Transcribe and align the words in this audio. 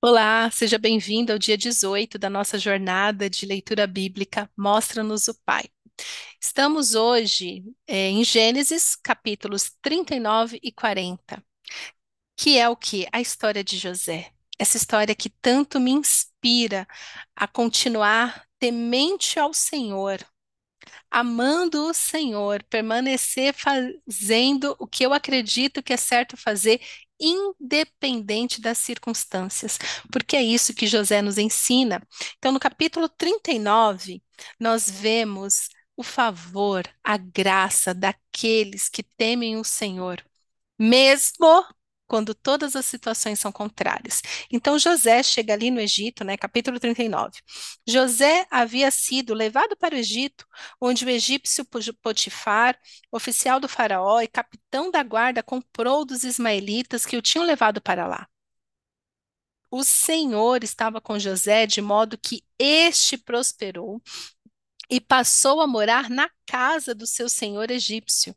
Olá, 0.00 0.48
seja 0.52 0.78
bem-vindo 0.78 1.32
ao 1.32 1.38
dia 1.38 1.56
18 1.58 2.18
da 2.18 2.30
nossa 2.30 2.56
jornada 2.56 3.28
de 3.28 3.44
leitura 3.44 3.84
bíblica 3.86 4.48
Mostra-nos 4.56 5.26
o 5.26 5.34
Pai. 5.44 5.64
Estamos 6.40 6.94
hoje 6.94 7.64
eh, 7.86 8.08
em 8.10 8.22
Gênesis, 8.22 8.94
capítulos 8.94 9.72
39 9.82 10.60
e 10.62 10.70
40, 10.70 11.42
que 12.36 12.58
é 12.58 12.68
o 12.68 12.76
que? 12.76 13.08
A 13.12 13.20
história 13.20 13.64
de 13.64 13.76
José. 13.76 14.32
Essa 14.58 14.76
história 14.76 15.14
que 15.16 15.30
tanto 15.30 15.80
me 15.80 15.90
inspira 15.90 16.86
a 17.34 17.48
continuar 17.48 18.46
temente 18.60 19.38
ao 19.40 19.52
Senhor, 19.52 20.24
amando 21.10 21.86
o 21.86 21.94
Senhor, 21.94 22.62
permanecer 22.64 23.54
fazendo 23.54 24.76
o 24.78 24.86
que 24.86 25.04
eu 25.04 25.12
acredito 25.12 25.82
que 25.82 25.92
é 25.92 25.96
certo 25.96 26.36
fazer, 26.36 26.80
independente 27.20 28.60
das 28.60 28.78
circunstâncias, 28.78 29.78
porque 30.12 30.36
é 30.36 30.42
isso 30.42 30.74
que 30.74 30.86
José 30.86 31.20
nos 31.22 31.38
ensina. 31.38 32.02
Então, 32.38 32.52
no 32.52 32.60
capítulo 32.60 33.08
39, 33.08 34.22
nós 34.60 34.88
vemos 34.88 35.68
o 35.96 36.02
favor, 36.02 36.84
a 37.02 37.16
graça 37.16 37.92
daqueles 37.92 38.88
que 38.88 39.02
temem 39.02 39.56
o 39.56 39.64
Senhor, 39.64 40.24
mesmo 40.78 41.64
quando 42.08 42.34
todas 42.34 42.74
as 42.74 42.86
situações 42.86 43.38
são 43.38 43.52
contrárias. 43.52 44.22
Então 44.50 44.78
José 44.78 45.22
chega 45.22 45.52
ali 45.52 45.70
no 45.70 45.80
Egito, 45.80 46.24
né, 46.24 46.36
capítulo 46.36 46.80
39. 46.80 47.38
José 47.86 48.46
havia 48.50 48.90
sido 48.90 49.34
levado 49.34 49.76
para 49.76 49.94
o 49.94 49.98
Egito, 49.98 50.46
onde 50.80 51.04
o 51.04 51.10
egípcio 51.10 51.64
Potifar, 52.02 52.78
oficial 53.12 53.60
do 53.60 53.68
faraó 53.68 54.20
e 54.20 54.26
capitão 54.26 54.90
da 54.90 55.02
guarda, 55.02 55.42
comprou 55.42 56.04
dos 56.04 56.24
ismaelitas 56.24 57.06
que 57.06 57.16
o 57.16 57.22
tinham 57.22 57.44
levado 57.46 57.80
para 57.80 58.06
lá. 58.06 58.26
O 59.70 59.84
Senhor 59.84 60.64
estava 60.64 61.00
com 61.00 61.18
José 61.18 61.66
de 61.66 61.82
modo 61.82 62.16
que 62.16 62.42
este 62.58 63.18
prosperou 63.18 64.00
e 64.90 65.00
passou 65.00 65.60
a 65.60 65.66
morar 65.66 66.08
na 66.08 66.30
casa 66.46 66.94
do 66.94 67.06
seu 67.06 67.28
senhor 67.28 67.70
egípcio. 67.70 68.34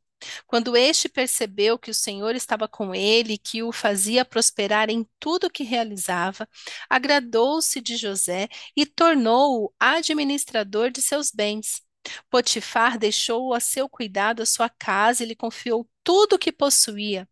Quando 0.48 0.76
este 0.76 1.10
percebeu 1.10 1.78
que 1.78 1.92
o 1.92 1.94
Senhor 1.94 2.36
estava 2.36 2.68
com 2.68 2.94
ele, 2.94 3.38
que 3.38 3.64
o 3.64 3.72
fazia 3.72 4.26
prosperar 4.26 4.90
em 4.90 5.08
tudo 5.20 5.50
que 5.50 5.64
realizava, 5.64 6.48
agradou-se 6.90 7.80
de 7.82 7.98
José 7.98 8.48
e 8.76 8.86
tornou-o 8.86 9.74
administrador 9.80 10.92
de 10.92 11.02
seus 11.02 11.32
bens. 11.32 11.82
Potifar 12.30 12.98
deixou-o 12.98 13.54
a 13.54 13.60
seu 13.60 13.88
cuidado 13.88 14.42
a 14.42 14.46
sua 14.46 14.70
casa 14.70 15.24
e 15.24 15.28
lhe 15.28 15.36
confiou 15.36 15.88
tudo 16.04 16.36
o 16.36 16.40
que 16.40 16.52
possuía. 16.52 17.28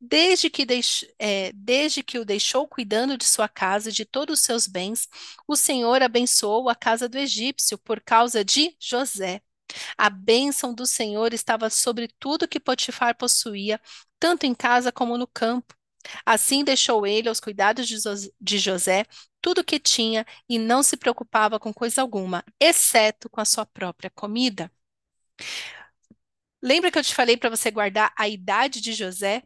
Desde 0.00 0.48
que, 0.50 0.66
é, 1.18 1.52
desde 1.52 2.02
que 2.02 2.18
o 2.18 2.24
deixou 2.24 2.66
cuidando 2.66 3.18
de 3.18 3.26
sua 3.26 3.48
casa 3.48 3.90
e 3.90 3.92
de 3.92 4.04
todos 4.04 4.40
os 4.40 4.44
seus 4.44 4.66
bens, 4.66 5.08
o 5.46 5.56
Senhor 5.56 6.02
abençoou 6.02 6.68
a 6.68 6.74
casa 6.74 7.08
do 7.08 7.18
egípcio 7.18 7.78
por 7.78 8.00
causa 8.00 8.44
de 8.44 8.74
José. 8.80 9.42
A 9.96 10.10
bênção 10.10 10.74
do 10.74 10.86
Senhor 10.86 11.32
estava 11.32 11.70
sobre 11.70 12.08
tudo 12.18 12.48
que 12.48 12.60
Potifar 12.60 13.16
possuía, 13.16 13.80
tanto 14.18 14.46
em 14.46 14.54
casa 14.54 14.92
como 14.92 15.18
no 15.18 15.26
campo. 15.26 15.74
Assim 16.24 16.64
deixou 16.64 17.06
ele 17.06 17.28
aos 17.28 17.40
cuidados 17.40 17.86
de 18.40 18.58
José 18.58 19.04
tudo 19.40 19.60
o 19.60 19.64
que 19.64 19.78
tinha 19.78 20.26
e 20.48 20.58
não 20.58 20.82
se 20.82 20.96
preocupava 20.96 21.58
com 21.60 21.72
coisa 21.72 22.02
alguma, 22.02 22.44
exceto 22.60 23.28
com 23.28 23.40
a 23.40 23.44
sua 23.44 23.66
própria 23.66 24.10
comida. 24.10 24.70
Lembra 26.62 26.90
que 26.90 26.98
eu 26.98 27.04
te 27.04 27.14
falei 27.14 27.36
para 27.36 27.50
você 27.50 27.70
guardar 27.70 28.12
a 28.16 28.28
idade 28.28 28.80
de 28.80 28.92
José? 28.92 29.42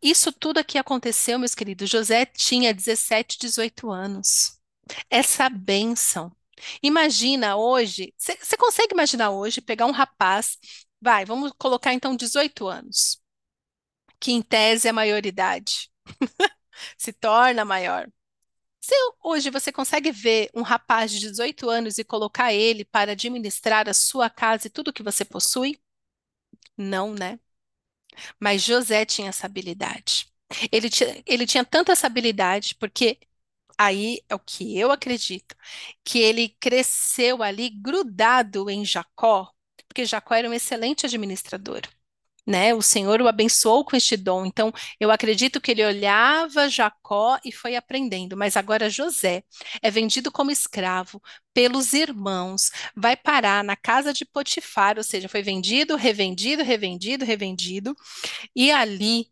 Isso 0.00 0.32
tudo 0.32 0.58
aqui 0.58 0.78
aconteceu, 0.78 1.38
meus 1.38 1.54
queridos. 1.54 1.90
José 1.90 2.26
tinha 2.26 2.72
17, 2.72 3.38
18 3.38 3.90
anos. 3.90 4.58
Essa 5.10 5.48
bênção 5.48 6.34
Imagina 6.82 7.56
hoje, 7.56 8.14
você 8.18 8.56
consegue 8.56 8.94
imaginar 8.94 9.30
hoje 9.30 9.60
pegar 9.60 9.86
um 9.86 9.90
rapaz, 9.92 10.58
vai, 11.00 11.24
vamos 11.24 11.52
colocar 11.58 11.92
então 11.92 12.16
18 12.16 12.66
anos, 12.66 13.20
que 14.20 14.32
em 14.32 14.42
tese 14.42 14.88
é 14.88 14.90
a 14.90 14.94
maioridade, 14.94 15.90
se 16.98 17.12
torna 17.12 17.64
maior. 17.64 18.08
Se 18.80 18.94
hoje 19.24 19.50
você 19.50 19.72
consegue 19.72 20.12
ver 20.12 20.50
um 20.54 20.62
rapaz 20.62 21.10
de 21.12 21.20
18 21.20 21.70
anos 21.70 21.98
e 21.98 22.04
colocar 22.04 22.52
ele 22.54 22.84
para 22.84 23.12
administrar 23.12 23.88
a 23.88 23.94
sua 23.94 24.30
casa 24.30 24.68
e 24.68 24.70
tudo 24.70 24.92
que 24.92 25.02
você 25.02 25.24
possui? 25.24 25.80
Não, 26.76 27.14
né? 27.14 27.38
Mas 28.40 28.62
José 28.62 29.04
tinha 29.04 29.28
essa 29.28 29.46
habilidade. 29.46 30.26
Ele 30.72 30.88
ele 31.26 31.46
tinha 31.46 31.64
tanta 31.64 31.92
essa 31.92 32.06
habilidade 32.06 32.74
porque 32.76 33.18
aí 33.78 34.20
é 34.28 34.34
o 34.34 34.38
que 34.38 34.78
eu 34.78 34.90
acredito, 34.90 35.54
que 36.04 36.18
ele 36.18 36.50
cresceu 36.60 37.42
ali 37.42 37.70
grudado 37.70 38.70
em 38.70 38.84
Jacó, 38.84 39.50
porque 39.88 40.04
Jacó 40.04 40.34
era 40.34 40.48
um 40.48 40.52
excelente 40.54 41.06
administrador. 41.06 41.82
Né? 42.46 42.72
O 42.72 42.80
Senhor 42.80 43.20
o 43.20 43.26
abençoou 43.26 43.84
com 43.84 43.96
este 43.96 44.16
dom. 44.16 44.46
Então, 44.46 44.72
eu 45.00 45.10
acredito 45.10 45.60
que 45.60 45.72
ele 45.72 45.84
olhava 45.84 46.68
Jacó 46.68 47.38
e 47.44 47.50
foi 47.50 47.74
aprendendo. 47.74 48.36
Mas 48.36 48.56
agora 48.56 48.88
José 48.88 49.42
é 49.82 49.90
vendido 49.90 50.30
como 50.30 50.52
escravo 50.52 51.20
pelos 51.52 51.92
irmãos, 51.92 52.70
vai 52.94 53.16
parar 53.16 53.64
na 53.64 53.74
casa 53.74 54.12
de 54.12 54.24
Potifar, 54.24 54.96
ou 54.96 55.02
seja, 55.02 55.28
foi 55.28 55.42
vendido, 55.42 55.96
revendido, 55.96 56.62
revendido, 56.62 57.24
revendido, 57.24 57.96
e 58.54 58.70
ali 58.70 59.26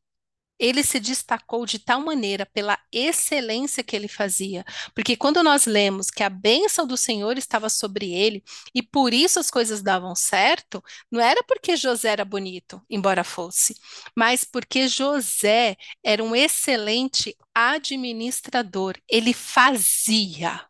ele 0.58 0.82
se 0.82 1.00
destacou 1.00 1.66
de 1.66 1.78
tal 1.78 2.00
maneira 2.00 2.46
pela 2.46 2.78
excelência 2.92 3.82
que 3.82 3.94
ele 3.96 4.08
fazia, 4.08 4.64
porque 4.94 5.16
quando 5.16 5.42
nós 5.42 5.66
lemos 5.66 6.10
que 6.10 6.22
a 6.22 6.28
bênção 6.30 6.86
do 6.86 6.96
Senhor 6.96 7.36
estava 7.38 7.68
sobre 7.68 8.12
ele 8.12 8.42
e 8.74 8.82
por 8.82 9.12
isso 9.12 9.38
as 9.40 9.50
coisas 9.50 9.82
davam 9.82 10.14
certo, 10.14 10.82
não 11.10 11.20
era 11.20 11.42
porque 11.44 11.76
José 11.76 12.10
era 12.10 12.24
bonito, 12.24 12.80
embora 12.88 13.24
fosse, 13.24 13.74
mas 14.16 14.44
porque 14.44 14.88
José 14.88 15.76
era 16.02 16.22
um 16.22 16.34
excelente 16.34 17.36
administrador, 17.54 18.96
ele 19.08 19.32
fazia. 19.32 20.60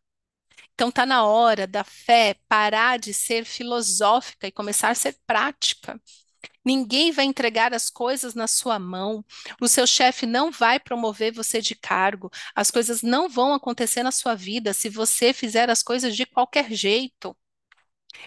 Então 0.74 0.88
está 0.88 1.06
na 1.06 1.24
hora 1.24 1.66
da 1.66 1.84
fé 1.84 2.34
parar 2.48 2.98
de 2.98 3.14
ser 3.14 3.44
filosófica 3.44 4.46
e 4.46 4.52
começar 4.52 4.90
a 4.90 4.94
ser 4.94 5.16
prática. 5.26 6.00
Ninguém 6.64 7.12
vai 7.12 7.24
entregar 7.24 7.72
as 7.74 7.90
coisas 7.90 8.34
na 8.34 8.46
sua 8.46 8.78
mão. 8.78 9.24
O 9.60 9.68
seu 9.68 9.86
chefe 9.86 10.26
não 10.26 10.50
vai 10.50 10.78
promover 10.80 11.32
você 11.32 11.60
de 11.60 11.74
cargo. 11.74 12.30
As 12.54 12.70
coisas 12.70 13.02
não 13.02 13.28
vão 13.28 13.54
acontecer 13.54 14.02
na 14.02 14.10
sua 14.12 14.34
vida 14.34 14.72
se 14.72 14.88
você 14.88 15.32
fizer 15.32 15.70
as 15.70 15.82
coisas 15.82 16.16
de 16.16 16.26
qualquer 16.26 16.72
jeito. 16.72 17.36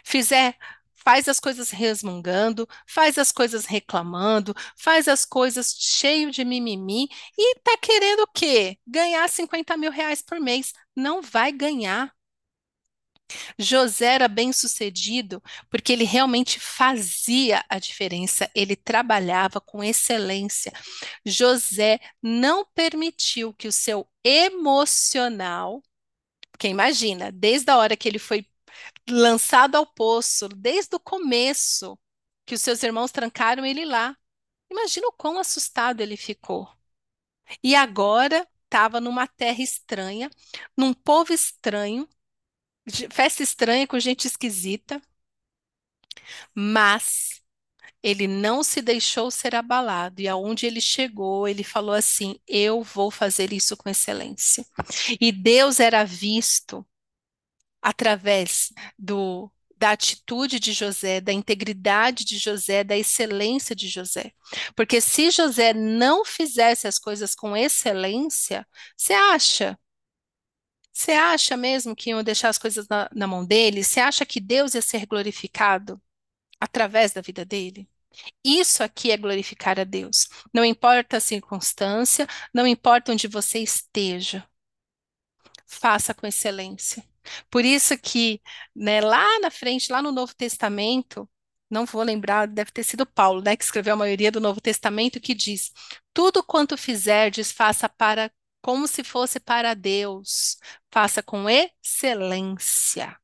Fizer 0.03 0.57
faz 0.95 1.29
as 1.29 1.39
coisas 1.39 1.69
resmungando, 1.71 2.67
faz 2.85 3.17
as 3.17 3.31
coisas 3.31 3.65
reclamando, 3.65 4.53
faz 4.75 5.07
as 5.07 5.23
coisas 5.23 5.73
cheio 5.79 6.31
de 6.31 6.43
mimimi 6.43 7.07
e 7.37 7.55
tá 7.59 7.77
querendo 7.81 8.21
o 8.23 8.27
quê? 8.27 8.77
Ganhar 8.85 9.27
50 9.29 9.77
mil 9.77 9.91
reais 9.91 10.21
por 10.21 10.39
mês. 10.39 10.73
Não 10.95 11.21
vai 11.21 11.51
ganhar. 11.53 12.13
José 13.57 14.15
era 14.15 14.27
bem-sucedido 14.27 15.41
porque 15.69 15.93
ele 15.93 16.03
realmente 16.03 16.59
fazia 16.59 17.63
a 17.69 17.79
diferença, 17.79 18.49
ele 18.55 18.75
trabalhava 18.75 19.59
com 19.61 19.83
excelência. 19.83 20.71
José 21.25 21.99
não 22.21 22.65
permitiu 22.65 23.53
que 23.53 23.67
o 23.67 23.71
seu 23.71 24.07
emocional, 24.23 25.83
porque 26.51 26.67
imagina, 26.67 27.31
desde 27.31 27.71
a 27.71 27.77
hora 27.77 27.97
que 27.97 28.07
ele 28.07 28.19
foi 28.19 28.45
lançado 29.09 29.75
ao 29.75 29.85
poço, 29.85 30.47
desde 30.49 30.95
o 30.95 30.99
começo, 30.99 31.97
que 32.45 32.55
os 32.55 32.61
seus 32.61 32.83
irmãos 32.83 33.11
trancaram 33.11 33.65
ele 33.65 33.85
lá. 33.85 34.15
Imagina 34.71 35.07
o 35.07 35.13
quão 35.13 35.39
assustado 35.39 36.01
ele 36.01 36.17
ficou. 36.17 36.69
E 37.63 37.75
agora 37.75 38.47
estava 38.65 38.99
numa 38.99 39.27
terra 39.27 39.61
estranha, 39.61 40.29
num 40.77 40.93
povo 40.93 41.33
estranho, 41.33 42.07
festa 43.11 43.43
estranha 43.43 43.87
com 43.87 43.99
gente 43.99 44.25
esquisita, 44.25 45.01
mas 46.53 47.41
ele 48.01 48.27
não 48.27 48.63
se 48.63 48.81
deixou 48.81 49.31
ser 49.31 49.55
abalado 49.55 50.21
e 50.21 50.27
aonde 50.27 50.65
ele 50.65 50.81
chegou, 50.81 51.47
ele 51.47 51.63
falou 51.63 51.95
assim: 51.95 52.39
Eu 52.47 52.83
vou 52.83 53.11
fazer 53.11 53.51
isso 53.53 53.75
com 53.75 53.89
excelência. 53.89 54.65
E 55.19 55.31
Deus 55.31 55.79
era 55.79 56.03
visto 56.03 56.85
através 57.81 58.71
do 58.97 59.51
da 59.77 59.91
atitude 59.91 60.59
de 60.59 60.73
José, 60.73 61.21
da 61.21 61.31
integridade 61.31 62.25
de 62.25 62.37
José, 62.39 62.83
da 62.83 62.97
excelência 62.97 63.75
de 63.75 63.87
José. 63.87 64.31
Porque 64.75 64.99
se 64.99 65.29
José 65.29 65.71
não 65.73 66.25
fizesse 66.25 66.87
as 66.87 66.97
coisas 66.97 67.35
com 67.35 67.55
excelência, 67.55 68.67
você 68.95 69.13
acha 69.13 69.77
você 70.97 71.11
acha 71.13 71.55
mesmo 71.57 71.95
que 71.95 72.09
iam 72.09 72.23
deixar 72.23 72.49
as 72.49 72.57
coisas 72.57 72.87
na, 72.87 73.09
na 73.13 73.27
mão 73.27 73.45
dele? 73.45 73.83
Você 73.83 73.99
acha 73.99 74.25
que 74.25 74.39
Deus 74.39 74.73
ia 74.75 74.81
ser 74.81 75.05
glorificado 75.05 76.01
através 76.59 77.13
da 77.13 77.21
vida 77.21 77.45
dele? 77.45 77.89
Isso 78.43 78.83
aqui 78.83 79.11
é 79.11 79.17
glorificar 79.17 79.79
a 79.79 79.83
Deus. 79.85 80.29
Não 80.53 80.65
importa 80.65 81.17
a 81.17 81.21
circunstância, 81.21 82.27
não 82.53 82.67
importa 82.67 83.11
onde 83.13 83.27
você 83.27 83.59
esteja. 83.59 84.47
faça 85.65 86.13
com 86.13 86.27
excelência. 86.27 87.03
Por 87.49 87.65
isso 87.65 87.97
que, 87.97 88.41
né, 88.75 89.01
lá 89.01 89.39
na 89.39 89.51
frente, 89.51 89.91
lá 89.91 90.01
no 90.01 90.11
Novo 90.11 90.33
Testamento, 90.35 91.29
não 91.69 91.85
vou 91.85 92.01
lembrar, 92.03 92.47
deve 92.47 92.71
ter 92.71 92.83
sido 92.83 93.05
Paulo, 93.05 93.41
né, 93.41 93.55
que 93.57 93.63
escreveu 93.63 93.93
a 93.93 93.97
maioria 93.97 94.31
do 94.31 94.39
Novo 94.39 94.61
Testamento, 94.61 95.19
que 95.19 95.33
diz: 95.35 95.71
tudo 96.13 96.43
quanto 96.43 96.77
fizerdes, 96.77 97.51
faça 97.51 97.89
para 97.89 98.31
como 98.61 98.87
se 98.87 99.03
fosse 99.03 99.39
para 99.39 99.73
Deus, 99.73 100.57
faça 100.91 101.23
com 101.23 101.49
excelência. 101.49 103.17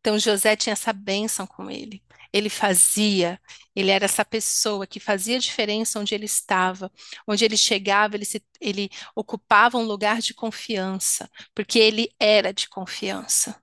Então 0.00 0.18
José 0.18 0.56
tinha 0.56 0.72
essa 0.72 0.92
bênção 0.92 1.46
com 1.46 1.70
ele. 1.70 2.02
Ele 2.32 2.48
fazia, 2.48 3.40
ele 3.76 3.90
era 3.90 4.06
essa 4.06 4.24
pessoa 4.24 4.86
que 4.86 4.98
fazia 4.98 5.38
diferença 5.38 6.00
onde 6.00 6.14
ele 6.14 6.24
estava, 6.24 6.90
onde 7.26 7.44
ele 7.44 7.56
chegava, 7.56 8.16
ele, 8.16 8.24
se, 8.24 8.42
ele 8.60 8.88
ocupava 9.14 9.76
um 9.78 9.82
lugar 9.84 10.20
de 10.20 10.32
confiança, 10.34 11.30
porque 11.54 11.78
ele 11.78 12.08
era 12.18 12.52
de 12.52 12.68
confiança. 12.68 13.60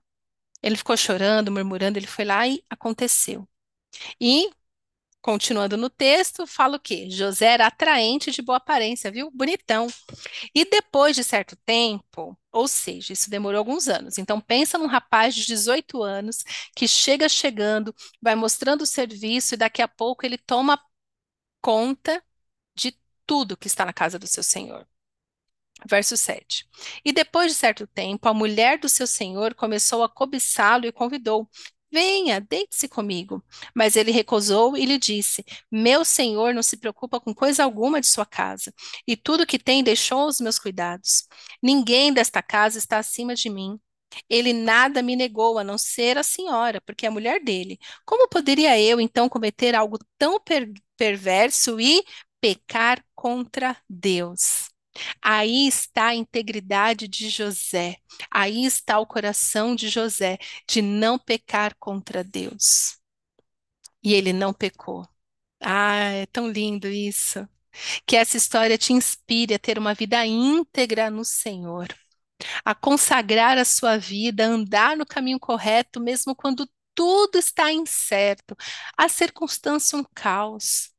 Ele 0.62 0.76
ficou 0.76 0.96
chorando, 0.96 1.52
murmurando, 1.52 1.98
ele 1.98 2.06
foi 2.06 2.24
lá 2.24 2.46
e 2.48 2.64
aconteceu. 2.70 3.48
E, 4.20 4.50
continuando 5.20 5.76
no 5.76 5.90
texto, 5.90 6.46
fala 6.46 6.76
o 6.76 6.80
quê? 6.80 7.08
José 7.10 7.46
era 7.46 7.66
atraente 7.66 8.30
de 8.30 8.42
boa 8.42 8.56
aparência, 8.58 9.10
viu? 9.10 9.30
Bonitão. 9.30 9.86
E 10.54 10.64
depois 10.64 11.14
de 11.16 11.24
certo 11.24 11.56
tempo, 11.64 12.38
ou 12.52 12.66
seja, 12.68 13.12
isso 13.12 13.30
demorou 13.30 13.58
alguns 13.58 13.88
anos. 13.88 14.18
Então 14.18 14.40
pensa 14.40 14.78
num 14.78 14.86
rapaz 14.86 15.34
de 15.34 15.46
18 15.46 16.02
anos 16.02 16.44
que 16.74 16.88
chega 16.88 17.28
chegando, 17.28 17.94
vai 18.20 18.34
mostrando 18.34 18.82
o 18.82 18.86
serviço 18.86 19.54
e 19.54 19.58
daqui 19.58 19.82
a 19.82 19.88
pouco 19.88 20.24
ele 20.24 20.38
toma 20.38 20.80
conta 21.60 22.22
de 22.74 22.94
tudo 23.26 23.56
que 23.56 23.66
está 23.66 23.84
na 23.84 23.92
casa 23.92 24.18
do 24.18 24.26
seu 24.26 24.42
senhor. 24.42 24.86
Verso 25.86 26.16
7. 26.16 26.66
E 27.04 27.12
depois 27.12 27.52
de 27.52 27.58
certo 27.58 27.86
tempo, 27.86 28.28
a 28.28 28.34
mulher 28.34 28.78
do 28.78 28.88
seu 28.88 29.06
senhor 29.06 29.54
começou 29.54 30.02
a 30.02 30.08
cobiçá-lo 30.08 30.86
e 30.86 30.92
convidou: 30.92 31.48
Venha, 31.92 32.40
deite-se 32.40 32.88
comigo. 32.88 33.44
Mas 33.74 33.96
ele 33.96 34.12
recusou 34.12 34.76
e 34.76 34.84
lhe 34.86 34.98
disse: 34.98 35.44
Meu 35.70 36.04
senhor 36.04 36.54
não 36.54 36.62
se 36.62 36.76
preocupa 36.76 37.20
com 37.20 37.34
coisa 37.34 37.64
alguma 37.64 38.00
de 38.00 38.06
sua 38.06 38.24
casa, 38.24 38.72
e 39.06 39.16
tudo 39.16 39.46
que 39.46 39.58
tem 39.58 39.82
deixou 39.82 40.20
aos 40.20 40.40
meus 40.40 40.58
cuidados. 40.58 41.24
Ninguém 41.62 42.12
desta 42.12 42.42
casa 42.42 42.78
está 42.78 42.98
acima 42.98 43.34
de 43.34 43.50
mim. 43.50 43.78
Ele 44.28 44.52
nada 44.52 45.02
me 45.02 45.14
negou, 45.16 45.58
a 45.58 45.64
não 45.64 45.78
ser 45.78 46.18
a 46.18 46.22
senhora, 46.22 46.80
porque 46.80 47.06
é 47.06 47.08
a 47.08 47.12
mulher 47.12 47.42
dele. 47.42 47.78
Como 48.04 48.28
poderia 48.28 48.78
eu, 48.80 49.00
então, 49.00 49.28
cometer 49.28 49.74
algo 49.74 49.98
tão 50.18 50.40
per 50.40 50.70
perverso 50.96 51.80
e 51.80 52.04
pecar 52.40 53.04
contra 53.14 53.76
Deus? 53.88 54.69
Aí 55.22 55.66
está 55.68 56.08
a 56.08 56.14
integridade 56.14 57.08
de 57.08 57.28
José, 57.30 57.96
aí 58.30 58.64
está 58.64 58.98
o 58.98 59.06
coração 59.06 59.74
de 59.74 59.88
José, 59.88 60.38
de 60.68 60.82
não 60.82 61.18
pecar 61.18 61.74
contra 61.78 62.24
Deus. 62.24 62.98
E 64.02 64.14
ele 64.14 64.32
não 64.32 64.52
pecou. 64.52 65.06
Ah, 65.60 65.96
é 65.96 66.26
tão 66.26 66.50
lindo 66.50 66.88
isso. 66.88 67.48
Que 68.06 68.16
essa 68.16 68.36
história 68.36 68.78
te 68.78 68.92
inspire 68.92 69.54
a 69.54 69.60
ter 69.60 69.78
uma 69.78 69.94
vida 69.94 70.26
íntegra 70.26 71.10
no 71.10 71.24
Senhor, 71.24 71.88
a 72.64 72.74
consagrar 72.74 73.58
a 73.58 73.64
sua 73.66 73.98
vida, 73.98 74.44
a 74.46 74.48
andar 74.48 74.96
no 74.96 75.06
caminho 75.06 75.40
correto, 75.40 76.00
mesmo 76.00 76.36
quando 76.36 76.68
tudo 76.94 77.38
está 77.38 77.72
incerto, 77.72 78.56
a 78.96 79.08
circunstância 79.08 79.98
um 79.98 80.04
caos. 80.14 80.89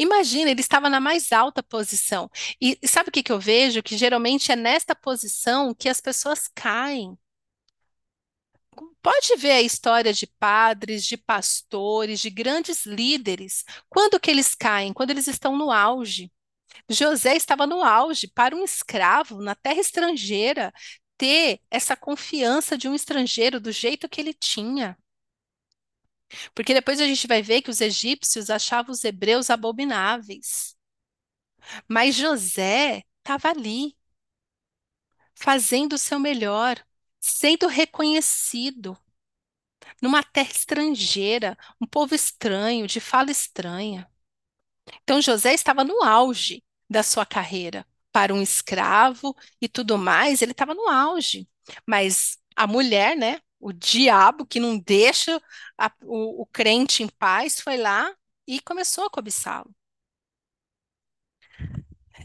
Imagina, 0.00 0.50
ele 0.50 0.62
estava 0.62 0.88
na 0.88 0.98
mais 0.98 1.30
alta 1.30 1.62
posição. 1.62 2.30
E, 2.58 2.78
sabe 2.88 3.10
o 3.10 3.12
que, 3.12 3.22
que 3.22 3.30
eu 3.30 3.38
vejo? 3.38 3.82
Que 3.82 3.98
geralmente 3.98 4.50
é 4.50 4.56
nesta 4.56 4.94
posição 4.94 5.74
que 5.74 5.90
as 5.90 6.00
pessoas 6.00 6.48
caem. 6.48 7.18
Pode 9.02 9.36
ver 9.36 9.52
a 9.52 9.60
história 9.62 10.10
de 10.12 10.26
padres, 10.26 11.04
de 11.04 11.18
pastores, 11.18 12.18
de 12.20 12.30
grandes 12.30 12.86
líderes. 12.86 13.62
Quando 13.90 14.18
que 14.18 14.30
eles 14.30 14.54
caem? 14.54 14.92
Quando 14.94 15.10
eles 15.10 15.26
estão 15.26 15.54
no 15.56 15.70
auge. 15.70 16.32
José 16.88 17.36
estava 17.36 17.66
no 17.66 17.82
auge 17.82 18.26
para 18.26 18.56
um 18.56 18.64
escravo 18.64 19.42
na 19.42 19.54
terra 19.54 19.80
estrangeira 19.80 20.72
ter 21.18 21.60
essa 21.70 21.94
confiança 21.94 22.78
de 22.78 22.88
um 22.88 22.94
estrangeiro 22.94 23.60
do 23.60 23.70
jeito 23.70 24.08
que 24.08 24.20
ele 24.20 24.32
tinha. 24.32 24.96
Porque 26.54 26.74
depois 26.74 27.00
a 27.00 27.06
gente 27.06 27.26
vai 27.26 27.42
ver 27.42 27.62
que 27.62 27.70
os 27.70 27.80
egípcios 27.80 28.50
achavam 28.50 28.92
os 28.92 29.04
hebreus 29.04 29.50
abomináveis. 29.50 30.76
Mas 31.88 32.14
José 32.14 33.02
estava 33.22 33.48
ali, 33.50 33.96
fazendo 35.34 35.94
o 35.94 35.98
seu 35.98 36.18
melhor, 36.20 36.78
sendo 37.20 37.66
reconhecido 37.66 38.96
numa 40.02 40.22
terra 40.22 40.50
estrangeira, 40.50 41.56
um 41.80 41.86
povo 41.86 42.14
estranho, 42.14 42.86
de 42.86 43.00
fala 43.00 43.30
estranha. 43.30 44.08
Então 45.02 45.20
José 45.22 45.54
estava 45.54 45.84
no 45.84 46.02
auge 46.02 46.64
da 46.88 47.02
sua 47.02 47.26
carreira. 47.26 47.86
Para 48.12 48.34
um 48.34 48.42
escravo 48.42 49.36
e 49.60 49.68
tudo 49.68 49.98
mais, 49.98 50.42
ele 50.42 50.52
estava 50.52 50.74
no 50.74 50.88
auge. 50.88 51.48
Mas 51.86 52.38
a 52.56 52.66
mulher, 52.66 53.16
né, 53.16 53.40
o 53.60 53.72
diabo 53.72 54.46
que 54.46 54.60
não 54.60 54.78
deixa 54.78 55.40
a, 55.78 55.92
o, 56.04 56.42
o 56.42 56.46
crente 56.46 57.02
em 57.02 57.08
paz 57.08 57.60
foi 57.60 57.76
lá 57.76 58.14
e 58.46 58.60
começou 58.60 59.04
a 59.06 59.10
cobiçá-lo. 59.10 59.74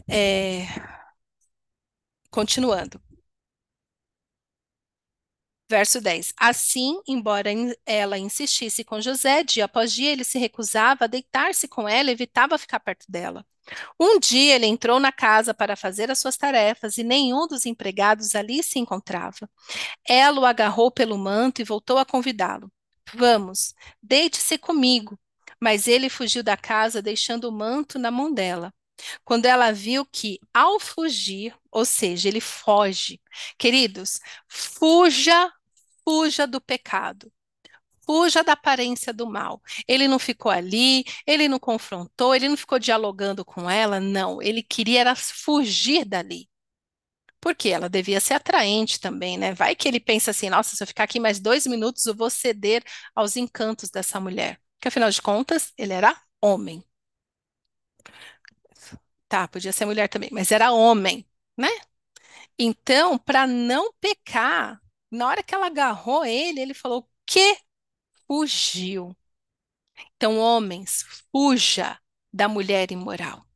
É, 0.08 0.66
continuando. 2.30 3.00
Verso 5.68 6.00
10. 6.00 6.32
Assim, 6.38 7.00
embora 7.08 7.50
ela 7.84 8.18
insistisse 8.18 8.84
com 8.84 9.00
José, 9.00 9.42
dia 9.42 9.64
após 9.64 9.92
dia 9.92 10.12
ele 10.12 10.22
se 10.22 10.38
recusava 10.38 11.04
a 11.04 11.08
deitar-se 11.08 11.66
com 11.66 11.88
ela, 11.88 12.10
evitava 12.10 12.56
ficar 12.56 12.78
perto 12.78 13.04
dela. 13.08 13.44
Um 13.98 14.20
dia 14.20 14.54
ele 14.54 14.66
entrou 14.66 15.00
na 15.00 15.10
casa 15.10 15.52
para 15.52 15.74
fazer 15.74 16.08
as 16.08 16.20
suas 16.20 16.36
tarefas 16.36 16.98
e 16.98 17.02
nenhum 17.02 17.48
dos 17.48 17.66
empregados 17.66 18.36
ali 18.36 18.62
se 18.62 18.78
encontrava. 18.78 19.50
Ela 20.08 20.40
o 20.40 20.46
agarrou 20.46 20.90
pelo 20.90 21.18
manto 21.18 21.60
e 21.60 21.64
voltou 21.64 21.98
a 21.98 22.04
convidá-lo. 22.04 22.70
Vamos, 23.14 23.74
deite-se 24.02 24.58
comigo. 24.58 25.18
Mas 25.60 25.88
ele 25.88 26.08
fugiu 26.10 26.42
da 26.42 26.56
casa, 26.56 27.00
deixando 27.00 27.48
o 27.48 27.52
manto 27.52 27.98
na 27.98 28.10
mão 28.10 28.32
dela. 28.32 28.72
Quando 29.24 29.46
ela 29.46 29.72
viu 29.72 30.04
que, 30.06 30.38
ao 30.54 30.80
fugir, 30.80 31.54
ou 31.70 31.84
seja, 31.84 32.28
ele 32.28 32.40
foge, 32.40 33.20
queridos, 33.58 34.20
fuja, 34.48 35.52
fuja 36.04 36.46
do 36.46 36.60
pecado. 36.60 37.32
Fuja 38.04 38.42
da 38.44 38.52
aparência 38.52 39.12
do 39.12 39.26
mal. 39.26 39.60
Ele 39.88 40.06
não 40.08 40.18
ficou 40.18 40.50
ali, 40.50 41.04
ele 41.26 41.48
não 41.48 41.58
confrontou, 41.58 42.34
ele 42.34 42.48
não 42.48 42.56
ficou 42.56 42.78
dialogando 42.78 43.44
com 43.44 43.68
ela, 43.68 43.98
não. 44.00 44.40
Ele 44.40 44.62
queria 44.62 45.00
era 45.00 45.16
fugir 45.16 46.04
dali. 46.04 46.48
Porque 47.40 47.68
ela 47.68 47.88
devia 47.88 48.20
ser 48.20 48.34
atraente 48.34 49.00
também, 49.00 49.36
né? 49.38 49.54
Vai 49.54 49.74
que 49.76 49.88
ele 49.88 50.00
pensa 50.00 50.30
assim: 50.32 50.50
nossa, 50.50 50.76
se 50.76 50.82
eu 50.82 50.86
ficar 50.86 51.04
aqui 51.04 51.20
mais 51.20 51.40
dois 51.40 51.66
minutos, 51.66 52.04
eu 52.06 52.14
vou 52.14 52.30
ceder 52.30 52.82
aos 53.14 53.36
encantos 53.36 53.90
dessa 53.90 54.20
mulher. 54.20 54.60
Que 54.80 54.88
afinal 54.88 55.10
de 55.10 55.22
contas, 55.22 55.72
ele 55.78 55.92
era 55.92 56.16
homem. 56.40 56.84
Tá, 59.28 59.48
podia 59.48 59.72
ser 59.72 59.86
mulher 59.86 60.08
também, 60.08 60.30
mas 60.32 60.52
era 60.52 60.72
homem, 60.72 61.26
né? 61.58 61.68
Então, 62.58 63.18
para 63.18 63.46
não 63.46 63.92
pecar, 64.00 64.80
na 65.10 65.28
hora 65.28 65.42
que 65.42 65.54
ela 65.54 65.66
agarrou 65.66 66.24
ele, 66.26 66.60
ele 66.60 66.74
falou: 66.74 67.08
que 67.26 67.58
fugiu. 68.26 69.16
Então, 70.16 70.38
homens, 70.38 71.02
fuja 71.32 71.98
da 72.32 72.48
mulher 72.48 72.90
imoral. 72.92 73.46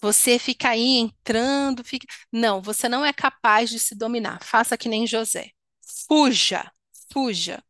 Você 0.00 0.38
fica 0.38 0.70
aí 0.70 0.98
entrando, 0.98 1.82
fica... 1.84 2.06
não, 2.30 2.60
você 2.60 2.88
não 2.88 3.04
é 3.04 3.12
capaz 3.12 3.70
de 3.70 3.78
se 3.78 3.94
dominar. 3.94 4.42
Faça 4.44 4.76
que 4.76 4.88
nem 4.88 5.06
José. 5.06 5.50
Fuja, 6.08 6.70
fuja. 7.12 7.62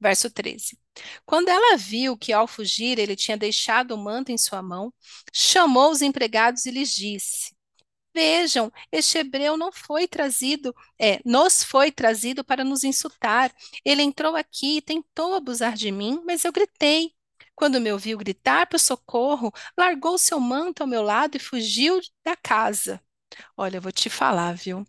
Verso 0.00 0.30
13. 0.30 0.78
Quando 1.24 1.48
ela 1.48 1.76
viu 1.76 2.16
que 2.16 2.32
ao 2.32 2.46
fugir 2.46 2.98
ele 2.98 3.16
tinha 3.16 3.36
deixado 3.36 3.92
o 3.92 3.98
manto 3.98 4.30
em 4.30 4.38
sua 4.38 4.62
mão, 4.62 4.92
chamou 5.32 5.90
os 5.90 6.02
empregados 6.02 6.66
e 6.66 6.70
lhes 6.70 6.94
disse: 6.94 7.54
Vejam, 8.14 8.72
este 8.92 9.18
hebreu 9.18 9.56
não 9.56 9.72
foi 9.72 10.06
trazido, 10.06 10.74
é, 11.00 11.20
nos 11.24 11.64
foi 11.64 11.90
trazido 11.90 12.44
para 12.44 12.62
nos 12.62 12.84
insultar. 12.84 13.52
Ele 13.84 14.02
entrou 14.02 14.36
aqui 14.36 14.76
e 14.76 14.82
tentou 14.82 15.34
abusar 15.34 15.74
de 15.74 15.90
mim, 15.90 16.22
mas 16.24 16.44
eu 16.44 16.52
gritei. 16.52 17.12
Quando 17.56 17.80
me 17.80 17.92
ouviu 17.92 18.16
gritar 18.18 18.66
para 18.66 18.76
o 18.76 18.80
socorro, 18.80 19.52
largou 19.76 20.16
seu 20.16 20.38
manto 20.40 20.82
ao 20.82 20.86
meu 20.88 21.02
lado 21.02 21.36
e 21.36 21.40
fugiu 21.40 22.00
da 22.24 22.36
casa. 22.36 23.00
Olha, 23.56 23.78
eu 23.78 23.82
vou 23.82 23.92
te 23.92 24.08
falar, 24.10 24.54
viu? 24.54 24.86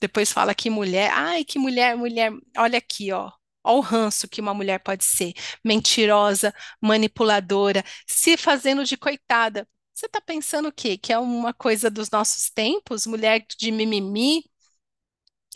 Depois 0.00 0.32
fala 0.32 0.54
que 0.54 0.70
mulher, 0.70 1.10
ai, 1.12 1.44
que 1.44 1.58
mulher, 1.58 1.96
mulher, 1.96 2.32
olha 2.56 2.78
aqui, 2.78 3.12
ó. 3.12 3.32
Olha 3.66 3.78
o 3.78 3.80
ranço 3.80 4.28
que 4.28 4.40
uma 4.40 4.54
mulher 4.54 4.78
pode 4.80 5.04
ser, 5.04 5.32
mentirosa, 5.64 6.54
manipuladora, 6.80 7.84
se 8.06 8.36
fazendo 8.36 8.84
de 8.84 8.96
coitada. 8.96 9.68
Você 9.92 10.06
está 10.06 10.20
pensando 10.20 10.68
o 10.68 10.72
quê? 10.72 10.96
Que 10.98 11.12
é 11.12 11.18
uma 11.18 11.54
coisa 11.54 11.90
dos 11.90 12.10
nossos 12.10 12.50
tempos? 12.50 13.06
Mulher 13.06 13.44
de 13.58 13.70
mimimi, 13.72 14.44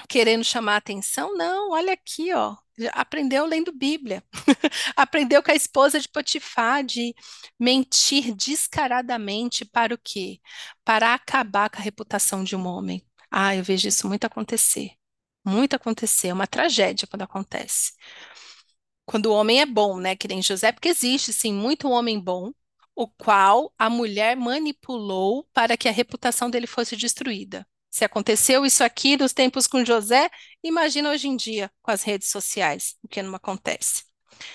querendo 0.08 0.44
chamar 0.44 0.76
atenção? 0.76 1.36
Não, 1.36 1.70
olha 1.72 1.92
aqui, 1.92 2.32
ó. 2.32 2.56
Aprendeu 2.92 3.44
lendo 3.46 3.72
Bíblia. 3.72 4.24
Aprendeu 4.96 5.42
com 5.42 5.50
a 5.50 5.54
esposa 5.54 6.00
de 6.00 6.08
Potifar 6.08 6.84
de 6.84 7.14
mentir 7.58 8.34
descaradamente 8.34 9.64
para 9.64 9.94
o 9.94 9.98
quê? 10.02 10.40
Para 10.84 11.14
acabar 11.14 11.68
com 11.70 11.78
a 11.78 11.82
reputação 11.82 12.42
de 12.44 12.56
um 12.56 12.66
homem. 12.66 13.04
Ah, 13.30 13.54
eu 13.56 13.62
vejo 13.64 13.88
isso 13.88 14.08
muito 14.08 14.24
acontecer. 14.24 14.92
Muito 15.50 15.74
acontecer. 15.74 16.28
É 16.28 16.34
uma 16.34 16.46
tragédia 16.46 17.08
quando 17.08 17.22
acontece. 17.22 17.92
Quando 19.04 19.26
o 19.26 19.32
homem 19.34 19.60
é 19.60 19.66
bom, 19.66 19.98
né? 19.98 20.14
Que 20.14 20.28
nem 20.28 20.40
José, 20.40 20.70
porque 20.72 20.88
existe, 20.88 21.32
sim, 21.32 21.52
muito 21.52 21.88
homem 21.88 22.20
bom, 22.20 22.52
o 22.94 23.08
qual 23.08 23.72
a 23.78 23.90
mulher 23.90 24.36
manipulou 24.36 25.48
para 25.52 25.76
que 25.76 25.88
a 25.88 25.92
reputação 25.92 26.48
dele 26.48 26.66
fosse 26.66 26.96
destruída. 26.96 27.66
Se 27.90 28.04
aconteceu 28.04 28.64
isso 28.64 28.84
aqui 28.84 29.16
nos 29.16 29.32
tempos 29.32 29.66
com 29.66 29.84
José, 29.84 30.30
imagina 30.62 31.10
hoje 31.10 31.26
em 31.26 31.36
dia 31.36 31.70
com 31.82 31.90
as 31.90 32.04
redes 32.04 32.28
sociais, 32.28 32.96
o 33.02 33.08
que 33.08 33.20
não 33.20 33.34
acontece. 33.34 34.04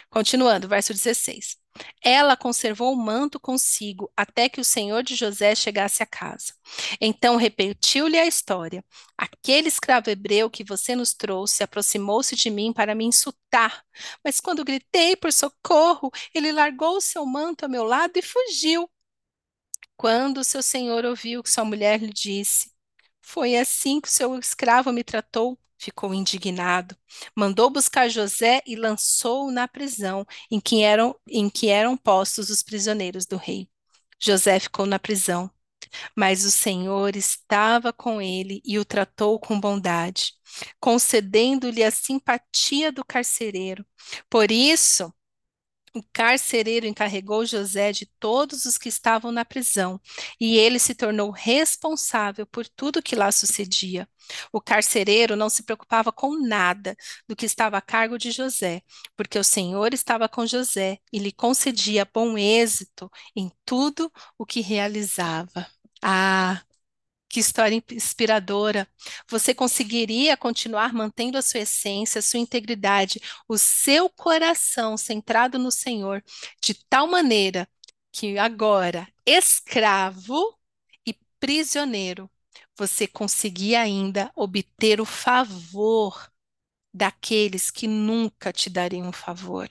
Continuando, 0.10 0.70
verso 0.70 0.94
16. 0.94 1.58
Ela 2.01 2.38
conservou 2.38 2.94
o 2.94 2.96
manto 2.96 3.39
consigo 3.39 4.12
até 4.15 4.48
que 4.48 4.62
o 4.62 4.65
senhor 4.65 5.03
de 5.03 5.15
José 5.15 5.55
chegasse 5.55 6.01
a 6.01 6.05
casa. 6.05 6.53
Então 7.01 7.36
repetiu-lhe 7.36 8.17
a 8.17 8.25
história. 8.25 8.84
Aquele 9.17 9.67
escravo 9.67 10.10
hebreu 10.10 10.50
que 10.50 10.63
você 10.63 10.96
nos 10.96 11.13
trouxe 11.13 11.63
aproximou-se 11.63 12.36
de 12.36 12.50
mim 12.50 12.72
para 12.72 12.96
me 12.96 13.05
insultar. 13.05 13.84
Mas 14.24 14.39
quando 14.39 14.63
gritei 14.63 15.15
por 15.15 15.34
socorro, 15.34 16.12
ele 16.34 16.51
largou 16.51 16.98
o 16.98 17.01
seu 17.01 17.25
manto 17.25 17.65
a 17.65 17.67
meu 17.67 17.84
lado 17.84 18.17
e 18.17 18.22
fugiu. 18.22 18.89
Quando 19.98 20.44
seu 20.44 20.62
senhor 20.62 21.05
ouviu 21.05 21.41
que 21.41 21.50
sua 21.50 21.65
mulher 21.65 22.00
lhe 22.01 22.12
disse, 22.12 22.72
foi 23.22 23.55
assim 23.55 24.00
que 24.01 24.08
o 24.08 24.12
seu 24.12 24.38
escravo 24.39 24.91
me 24.91 25.03
tratou. 25.03 25.58
Ficou 25.86 26.15
indignado. 26.15 26.98
Mandou 27.36 27.70
buscar 27.70 28.10
José 28.10 28.60
e 28.65 28.75
lançou-o 28.75 29.51
na 29.51 29.68
prisão 29.68 30.25
em 30.50 30.60
que, 30.60 30.82
eram, 30.82 31.15
em 31.30 31.48
que 31.48 31.70
eram 31.70 31.96
postos 31.96 32.50
os 32.50 32.63
prisioneiros 32.63 33.27
do 33.27 33.38
rei. 33.38 33.70
José 34.20 34.60
ficou 34.60 34.88
na 34.88 34.98
prisão, 34.98 35.48
mas 36.15 36.44
o 36.44 36.50
Senhor 36.50 37.15
estava 37.15 37.94
com 37.94 38.20
ele 38.20 38.63
e 38.65 38.80
o 38.80 38.84
tratou 38.84 39.39
com 39.39 39.60
bondade, 39.60 40.34
concedendo-lhe 40.80 41.84
a 41.84 41.92
simpatia 41.92 42.92
do 42.92 43.06
carcereiro. 43.06 43.86
Por 44.27 44.50
isso, 44.50 45.13
o 45.96 46.04
carcereiro 46.12 46.86
encarregou 46.86 47.46
José 47.46 47.92
de 47.92 48.06
todos 48.20 48.66
os 48.66 48.78
que 48.78 48.90
estavam 48.90 49.32
na 49.32 49.46
prisão, 49.46 50.00
e 50.40 50.58
ele 50.58 50.78
se 50.78 50.94
tornou 50.94 51.32
responsável 51.32 52.46
por 52.46 52.68
tudo 52.68 53.02
que 53.02 53.16
lá 53.16 53.32
sucedia. 53.32 54.08
O 54.52 54.60
carcereiro 54.60 55.36
não 55.36 55.50
se 55.50 55.64
preocupava 55.64 56.12
com 56.12 56.38
nada 56.40 56.96
do 57.28 57.36
que 57.36 57.46
estava 57.46 57.78
a 57.78 57.82
cargo 57.82 58.18
de 58.18 58.32
José, 58.32 58.82
porque 59.16 59.40
o 59.40 59.44
Senhor 59.44 59.94
estava 59.94 60.28
com 60.28 60.46
José 60.46 60.98
e 61.14 61.20
lhe 61.20 61.32
concedia 61.32 62.08
bom 62.12 62.38
êxito 62.38 63.10
em 63.36 63.52
tudo 63.66 64.12
o 64.38 64.46
que 64.46 64.62
realizava. 64.62 65.66
Ah, 66.04 66.62
que 67.36 67.42
história 67.42 67.84
inspiradora. 67.92 68.88
Você 69.30 69.54
conseguiria 69.54 70.38
continuar 70.38 70.94
mantendo 70.94 71.38
a 71.38 71.42
sua 71.42 71.60
essência, 71.60 72.20
a 72.20 72.22
sua 72.22 72.39
integridade, 72.39 73.20
o 73.46 73.58
seu 73.58 74.10
coração 74.10 74.96
centrado 74.96 75.60
no 75.60 75.70
Senhor, 75.70 76.24
de 76.62 76.74
tal 76.88 77.08
maneira 77.08 77.68
que 78.10 78.38
agora, 78.38 79.06
escravo 79.25 80.58
e 81.06 81.13
prisioneiro, 81.38 82.32
você 82.77 83.06
conseguia 83.06 83.82
ainda 83.82 84.32
obter 84.34 85.01
o 85.01 85.06
favor 85.06 86.32
daqueles 86.94 87.70
que 87.70 87.86
nunca 87.86 88.54
te 88.54 88.70
dariam 88.70 89.10
um 89.10 89.12
favor. 89.12 89.68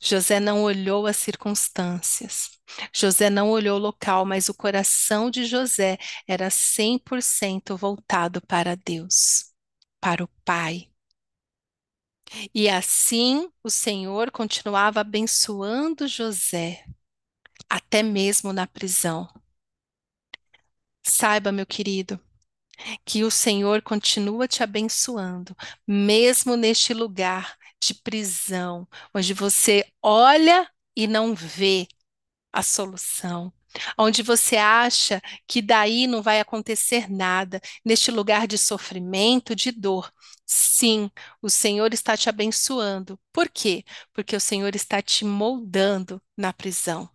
José 0.00 0.40
não 0.40 0.64
olhou 0.64 1.06
as 1.06 1.18
circunstâncias, 1.18 2.57
José 2.94 3.30
não 3.30 3.50
olhou 3.50 3.76
o 3.78 3.82
local, 3.82 4.24
mas 4.24 4.48
o 4.48 4.54
coração 4.54 5.30
de 5.30 5.44
José 5.44 5.98
era 6.26 6.50
100% 6.50 7.76
voltado 7.76 8.40
para 8.42 8.76
Deus, 8.76 9.52
para 10.00 10.24
o 10.24 10.28
Pai. 10.44 10.88
E 12.54 12.68
assim 12.68 13.50
o 13.64 13.70
Senhor 13.70 14.30
continuava 14.30 15.00
abençoando 15.00 16.06
José, 16.06 16.84
até 17.70 18.02
mesmo 18.02 18.52
na 18.52 18.66
prisão. 18.66 19.28
Saiba, 21.06 21.50
meu 21.52 21.66
querido, 21.66 22.20
que 23.04 23.24
o 23.24 23.30
Senhor 23.30 23.82
continua 23.82 24.48
te 24.48 24.62
abençoando, 24.62 25.56
mesmo 25.86 26.56
neste 26.56 26.94
lugar 26.94 27.56
de 27.82 27.94
prisão, 27.94 28.88
onde 29.14 29.34
você 29.34 29.86
olha 30.02 30.70
e 30.96 31.06
não 31.06 31.34
vê 31.34 31.88
a 32.58 32.62
solução, 32.62 33.52
onde 33.98 34.22
você 34.22 34.56
acha 34.56 35.20
que 35.46 35.62
daí 35.62 36.06
não 36.06 36.22
vai 36.22 36.40
acontecer 36.40 37.10
nada, 37.10 37.60
neste 37.84 38.10
lugar 38.10 38.46
de 38.46 38.58
sofrimento, 38.58 39.54
de 39.54 39.70
dor. 39.72 40.12
Sim, 40.46 41.10
o 41.42 41.50
Senhor 41.50 41.92
está 41.94 42.16
te 42.16 42.28
abençoando. 42.28 43.20
Por 43.32 43.48
quê? 43.48 43.84
Porque 44.12 44.34
o 44.34 44.40
Senhor 44.40 44.74
está 44.74 45.02
te 45.02 45.24
moldando 45.24 46.20
na 46.36 46.52
prisão. 46.52 47.08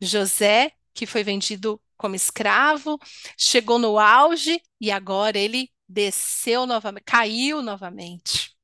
José, 0.00 0.72
que 0.94 1.06
foi 1.06 1.22
vendido 1.24 1.80
como 1.96 2.14
escravo, 2.14 2.98
chegou 3.38 3.78
no 3.78 3.98
auge 3.98 4.60
e 4.80 4.90
agora 4.90 5.38
ele 5.38 5.70
desceu 5.88 6.66
novamente, 6.66 7.04
caiu 7.04 7.62
novamente. 7.62 8.54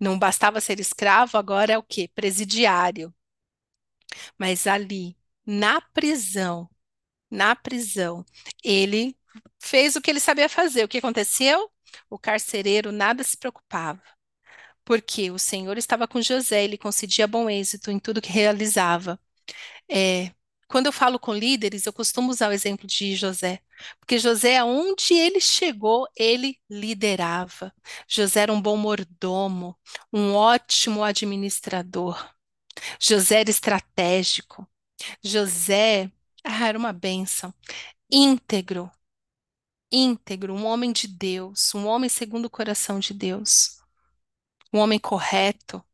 Não 0.00 0.18
bastava 0.18 0.60
ser 0.60 0.80
escravo, 0.80 1.38
agora 1.38 1.74
é 1.74 1.78
o 1.78 1.84
quê? 1.84 2.10
Presidiário. 2.14 3.14
Mas 4.38 4.66
ali, 4.66 5.16
na 5.46 5.80
prisão, 5.80 6.68
na 7.30 7.56
prisão, 7.56 8.24
ele 8.64 9.16
fez 9.60 9.96
o 9.96 10.02
que 10.02 10.10
ele 10.10 10.20
sabia 10.20 10.48
fazer. 10.48 10.84
O 10.84 10.88
que 10.88 10.98
aconteceu? 10.98 11.70
O 12.10 12.18
carcereiro 12.18 12.92
nada 12.92 13.24
se 13.24 13.36
preocupava. 13.36 14.02
Porque 14.84 15.30
o 15.30 15.38
Senhor 15.38 15.76
estava 15.78 16.06
com 16.06 16.22
José, 16.22 16.64
ele 16.64 16.78
concedia 16.78 17.26
bom 17.26 17.50
êxito 17.50 17.90
em 17.90 17.98
tudo 17.98 18.22
que 18.22 18.30
realizava. 18.30 19.18
É, 19.90 20.32
quando 20.68 20.86
eu 20.86 20.92
falo 20.92 21.18
com 21.18 21.34
líderes, 21.34 21.86
eu 21.86 21.92
costumo 21.92 22.30
usar 22.30 22.48
o 22.50 22.52
exemplo 22.52 22.86
de 22.86 23.14
José, 23.16 23.60
porque 24.00 24.18
José, 24.18 24.58
aonde 24.58 25.14
ele 25.14 25.40
chegou, 25.40 26.06
ele 26.16 26.58
liderava. 26.70 27.72
José 28.08 28.40
era 28.42 28.52
um 28.52 28.60
bom 28.60 28.76
mordomo, 28.76 29.78
um 30.12 30.34
ótimo 30.34 31.04
administrador. 31.04 32.35
José 33.00 33.40
era 33.40 33.50
estratégico. 33.50 34.68
José 35.22 36.10
ah, 36.44 36.68
era 36.68 36.78
uma 36.78 36.92
bênção. 36.92 37.54
Íntegro, 38.10 38.90
íntegro, 39.90 40.54
um 40.54 40.64
homem 40.66 40.92
de 40.92 41.08
Deus, 41.08 41.74
um 41.74 41.86
homem 41.86 42.08
segundo 42.08 42.46
o 42.46 42.50
coração 42.50 42.98
de 42.98 43.14
Deus, 43.14 43.78
um 44.72 44.78
homem 44.80 44.98
correto, 44.98 45.84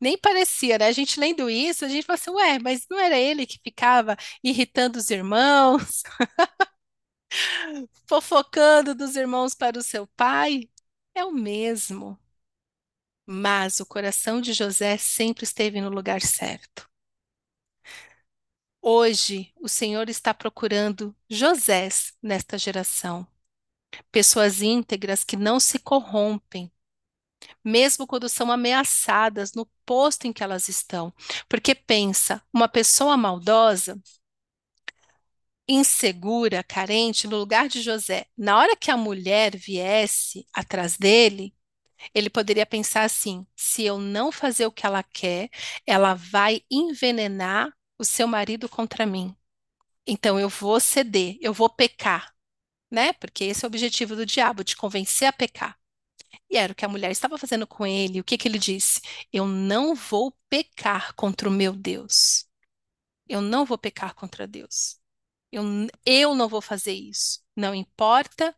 nem 0.00 0.18
parecia, 0.18 0.78
né? 0.78 0.88
A 0.88 0.92
gente 0.92 1.20
lendo 1.20 1.50
isso, 1.50 1.84
a 1.84 1.88
gente 1.88 2.06
fala 2.06 2.16
assim, 2.18 2.30
ué, 2.32 2.58
mas 2.60 2.86
não 2.90 2.98
era 3.00 3.18
ele 3.18 3.46
que 3.46 3.60
ficava 3.62 4.16
irritando 4.44 4.98
os 4.98 5.10
irmãos, 5.10 6.02
fofocando 8.08 8.94
dos 8.94 9.16
irmãos 9.16 9.54
para 9.54 9.78
o 9.78 9.82
seu 9.82 10.06
pai? 10.16 10.68
É 11.14 11.24
o 11.24 11.32
mesmo. 11.32 12.18
Mas 13.26 13.80
o 13.80 13.86
coração 13.86 14.40
de 14.40 14.52
José 14.52 14.96
sempre 14.98 15.44
esteve 15.44 15.80
no 15.80 15.88
lugar 15.88 16.20
certo. 16.20 16.88
Hoje, 18.80 19.52
o 19.60 19.68
Senhor 19.68 20.08
está 20.10 20.34
procurando 20.34 21.16
Josés 21.28 22.12
nesta 22.22 22.58
geração. 22.58 23.26
Pessoas 24.12 24.62
íntegras 24.62 25.24
que 25.24 25.36
não 25.36 25.60
se 25.60 25.78
corrompem, 25.78 26.70
mesmo 27.64 28.06
quando 28.06 28.28
são 28.28 28.52
ameaçadas 28.52 29.54
no 29.54 29.66
posto 29.86 30.26
em 30.26 30.32
que 30.32 30.42
elas 30.44 30.68
estão. 30.68 31.12
Porque 31.48 31.74
pensa, 31.74 32.42
uma 32.52 32.68
pessoa 32.68 33.16
maldosa, 33.16 34.00
insegura, 35.68 36.62
carente, 36.62 37.26
no 37.26 37.38
lugar 37.38 37.68
de 37.68 37.80
José, 37.82 38.26
na 38.36 38.58
hora 38.58 38.76
que 38.76 38.90
a 38.90 38.96
mulher 38.96 39.56
viesse 39.56 40.46
atrás 40.52 40.96
dele, 40.96 41.54
ele 42.14 42.30
poderia 42.30 42.66
pensar 42.66 43.04
assim: 43.04 43.46
se 43.56 43.84
eu 43.84 43.98
não 43.98 44.32
fazer 44.32 44.66
o 44.66 44.72
que 44.72 44.86
ela 44.86 45.02
quer, 45.02 45.50
ela 45.86 46.14
vai 46.14 46.62
envenenar 46.70 47.72
o 47.98 48.04
seu 48.04 48.26
marido 48.26 48.68
contra 48.68 49.06
mim. 49.06 49.34
Então 50.06 50.38
eu 50.38 50.48
vou 50.48 50.80
ceder, 50.80 51.38
eu 51.40 51.52
vou 51.54 51.68
pecar, 51.70 52.34
né? 52.90 53.12
Porque 53.14 53.44
esse 53.44 53.64
é 53.64 53.68
o 53.68 53.70
objetivo 53.70 54.16
do 54.16 54.26
diabo, 54.26 54.64
de 54.64 54.76
convencer 54.76 55.28
a 55.28 55.32
pecar. 55.32 55.78
E 56.50 56.56
era 56.56 56.72
o 56.72 56.76
que 56.76 56.84
a 56.84 56.88
mulher 56.88 57.10
estava 57.10 57.38
fazendo 57.38 57.66
com 57.66 57.86
ele. 57.86 58.20
O 58.20 58.24
que 58.24 58.38
que 58.38 58.48
ele 58.48 58.58
disse? 58.58 59.00
Eu 59.32 59.46
não 59.46 59.94
vou 59.94 60.36
pecar 60.48 61.14
contra 61.14 61.48
o 61.48 61.52
meu 61.52 61.72
Deus. 61.72 62.46
Eu 63.28 63.40
não 63.40 63.64
vou 63.64 63.78
pecar 63.78 64.14
contra 64.14 64.46
Deus. 64.46 64.98
Eu, 65.52 65.64
eu 66.04 66.34
não 66.34 66.48
vou 66.48 66.60
fazer 66.60 66.92
isso. 66.92 67.42
Não 67.56 67.74
importa 67.74 68.54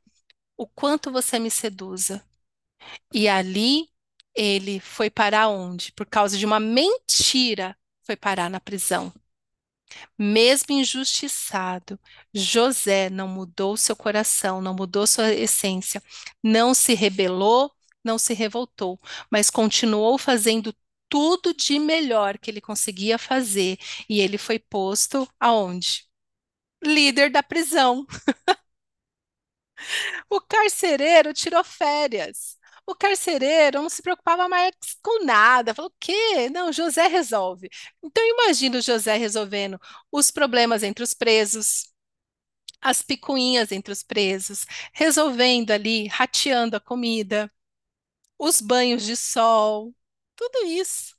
o 0.56 0.66
quanto 0.66 1.12
você 1.12 1.38
me 1.38 1.50
seduza. 1.50 2.24
E 3.12 3.28
ali 3.28 3.88
ele 4.34 4.80
foi 4.80 5.10
parar 5.10 5.48
onde? 5.48 5.92
Por 5.92 6.06
causa 6.06 6.36
de 6.38 6.44
uma 6.46 6.60
mentira, 6.60 7.76
foi 8.04 8.16
parar 8.16 8.50
na 8.50 8.60
prisão. 8.60 9.12
Mesmo 10.18 10.72
injustiçado, 10.74 11.98
José 12.34 13.10
não 13.10 13.28
mudou 13.28 13.76
seu 13.76 13.94
coração, 13.96 14.60
não 14.60 14.74
mudou 14.74 15.06
sua 15.06 15.32
essência, 15.32 16.02
não 16.42 16.74
se 16.74 16.94
rebelou, 16.94 17.70
não 18.04 18.18
se 18.18 18.34
revoltou, 18.34 19.00
mas 19.30 19.50
continuou 19.50 20.18
fazendo 20.18 20.74
tudo 21.08 21.54
de 21.54 21.78
melhor 21.78 22.38
que 22.38 22.50
ele 22.50 22.60
conseguia 22.60 23.18
fazer, 23.18 23.78
e 24.08 24.20
ele 24.20 24.38
foi 24.38 24.58
posto 24.58 25.28
aonde? 25.38 26.04
Líder 26.84 27.30
da 27.30 27.42
prisão. 27.42 28.06
O 30.30 30.40
carcereiro 30.40 31.32
tirou 31.34 31.64
férias. 31.64 32.55
O 32.86 32.94
carcereiro 32.94 33.82
não 33.82 33.88
se 33.88 34.02
preocupava 34.02 34.48
mais 34.48 34.72
com 35.02 35.24
nada. 35.24 35.74
Falou: 35.74 35.90
o 35.90 35.94
quê? 35.98 36.48
Não, 36.50 36.72
José 36.72 37.06
resolve. 37.08 37.68
Então, 38.02 38.24
imagina 38.24 38.78
o 38.78 38.82
José 38.82 39.16
resolvendo 39.16 39.80
os 40.10 40.30
problemas 40.30 40.82
entre 40.82 41.02
os 41.04 41.12
presos, 41.14 41.92
as 42.80 43.02
picuinhas 43.02 43.72
entre 43.72 43.92
os 43.92 44.02
presos, 44.02 44.66
resolvendo 44.92 45.72
ali, 45.72 46.06
rateando 46.08 46.76
a 46.76 46.80
comida, 46.80 47.52
os 48.38 48.60
banhos 48.60 49.04
de 49.04 49.16
sol, 49.16 49.94
tudo 50.36 50.66
isso. 50.66 51.16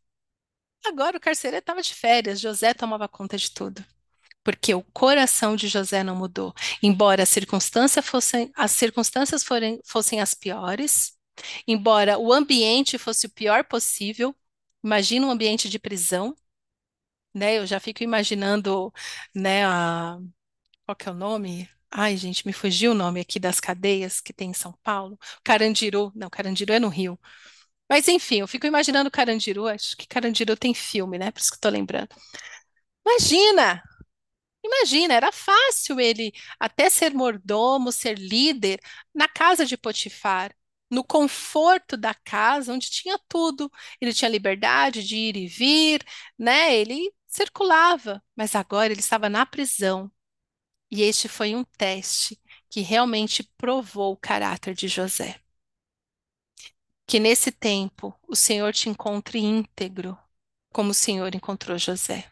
Agora 0.85 1.17
o 1.17 1.21
carcereiro 1.21 1.59
estava 1.61 1.81
de 1.81 1.93
férias, 1.93 2.39
José 2.39 2.73
tomava 2.73 3.07
conta 3.07 3.37
de 3.37 3.51
tudo 3.51 3.85
porque 4.43 4.73
o 4.73 4.81
coração 4.93 5.57
de 5.57 5.67
José 5.67 6.05
não 6.05 6.15
mudou. 6.15 6.53
Embora 6.81 7.25
fossem, 8.01 8.49
as 8.55 8.71
circunstâncias 8.71 9.43
forem, 9.43 9.81
fossem 9.83 10.21
as 10.21 10.33
piores, 10.33 11.16
embora 11.67 12.17
o 12.19 12.33
ambiente 12.33 12.97
fosse 12.97 13.27
o 13.27 13.29
pior 13.31 13.63
possível, 13.65 14.35
imagina 14.83 15.27
um 15.27 15.31
ambiente 15.31 15.69
de 15.69 15.79
prisão, 15.79 16.35
né? 17.33 17.57
Eu 17.59 17.65
já 17.65 17.79
fico 17.79 18.03
imaginando, 18.03 18.91
né, 19.35 19.65
a, 19.65 20.17
qual 20.85 20.95
que 20.95 21.09
é 21.09 21.11
o 21.11 21.15
nome? 21.15 21.69
Ai, 21.91 22.17
gente, 22.17 22.45
me 22.47 22.53
fugiu 22.53 22.91
o 22.91 22.95
nome 22.95 23.21
aqui 23.21 23.39
das 23.39 23.59
cadeias 23.59 24.21
que 24.21 24.33
tem 24.33 24.51
em 24.51 24.53
São 24.53 24.73
Paulo. 24.83 25.17
Carandiru, 25.43 26.11
não, 26.15 26.29
Carandiru 26.29 26.73
é 26.73 26.79
no 26.79 26.89
Rio. 26.89 27.19
Mas 27.89 28.07
enfim, 28.07 28.37
eu 28.41 28.47
fico 28.47 28.67
imaginando 28.67 29.11
Carandiru, 29.11 29.67
acho 29.67 29.97
que 29.97 30.07
Carandiru 30.07 30.57
tem 30.57 30.73
filme, 30.73 31.17
né? 31.19 31.31
Por 31.31 31.41
isso 31.41 31.51
que 31.51 31.59
tô 31.59 31.69
lembrando. 31.69 32.09
Imagina 33.05 33.83
Imagina, 34.63 35.13
era 35.13 35.31
fácil 35.31 35.99
ele 35.99 36.33
até 36.59 36.89
ser 36.89 37.13
mordomo, 37.13 37.91
ser 37.91 38.17
líder 38.19 38.79
na 39.13 39.27
casa 39.27 39.65
de 39.65 39.77
Potifar, 39.77 40.55
no 40.89 41.03
conforto 41.03 41.97
da 41.97 42.13
casa, 42.13 42.73
onde 42.73 42.89
tinha 42.89 43.19
tudo. 43.27 43.71
Ele 44.01 44.13
tinha 44.13 44.29
liberdade 44.29 45.03
de 45.03 45.15
ir 45.15 45.37
e 45.37 45.47
vir, 45.47 46.05
né? 46.37 46.75
Ele 46.75 47.11
circulava, 47.27 48.23
mas 48.35 48.55
agora 48.55 48.91
ele 48.91 48.99
estava 49.01 49.29
na 49.29 49.45
prisão. 49.45 50.11
E 50.91 51.03
este 51.03 51.27
foi 51.27 51.55
um 51.55 51.63
teste 51.63 52.39
que 52.69 52.81
realmente 52.81 53.43
provou 53.57 54.13
o 54.13 54.17
caráter 54.17 54.73
de 54.73 54.87
José. 54.87 55.39
Que 57.05 57.19
nesse 57.19 57.51
tempo 57.51 58.13
o 58.27 58.35
Senhor 58.35 58.73
te 58.73 58.89
encontre 58.89 59.39
íntegro, 59.39 60.17
como 60.73 60.91
o 60.91 60.93
Senhor 60.93 61.33
encontrou 61.35 61.77
José 61.77 62.29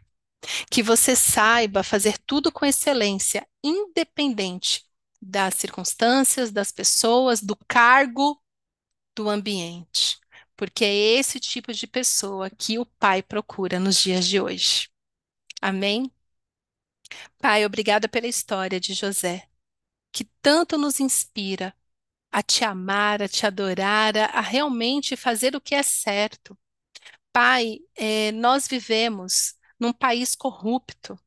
que 0.69 0.83
você 0.83 1.15
saiba 1.15 1.83
fazer 1.83 2.17
tudo 2.19 2.51
com 2.51 2.65
excelência, 2.65 3.47
independente 3.63 4.85
das 5.21 5.55
circunstâncias, 5.55 6.51
das 6.51 6.71
pessoas, 6.71 7.41
do 7.41 7.55
cargo, 7.67 8.41
do 9.15 9.29
ambiente. 9.29 10.19
Porque 10.55 10.85
é 10.85 10.93
esse 11.19 11.39
tipo 11.39 11.73
de 11.73 11.87
pessoa 11.87 12.49
que 12.49 12.79
o 12.79 12.85
Pai 12.85 13.23
procura 13.23 13.79
nos 13.79 13.97
dias 14.01 14.25
de 14.27 14.39
hoje. 14.39 14.89
Amém? 15.61 16.11
Pai, 17.39 17.65
obrigada 17.65 18.07
pela 18.07 18.27
história 18.27 18.79
de 18.79 18.93
José, 18.93 19.47
que 20.11 20.25
tanto 20.41 20.77
nos 20.77 20.99
inspira 20.99 21.75
a 22.31 22.43
te 22.43 22.65
amar, 22.65 23.21
a 23.23 23.29
te 23.29 23.45
adorar, 23.45 24.17
a, 24.17 24.41
realmente 24.41 25.15
fazer 25.17 25.55
o 25.55 25.61
que 25.61 25.75
é 25.75 25.83
certo. 25.83 26.57
Pai, 27.33 27.79
eh, 27.95 28.31
nós 28.33 28.67
vivemos 28.67 29.55
num 29.79 29.93
país 29.93 30.35
corrupto, 30.35 31.19